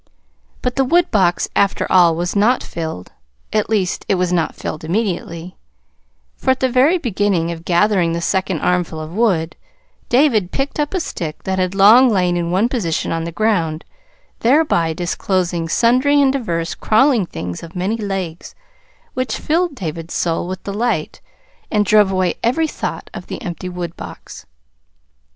[0.63, 3.11] But the woodbox, after all, was not filled.
[3.53, 5.55] At least, it was not filled immediately,
[6.35, 9.55] for at the very beginning of gathering the second armful of wood,
[10.09, 13.85] David picked up a stick that had long lain in one position on the ground,
[14.39, 18.55] thereby disclosing sundry and diverse crawling things of many legs,
[19.13, 21.21] which filled David's soul with delight,
[21.69, 24.45] and drove away every thought of the empty woodbox.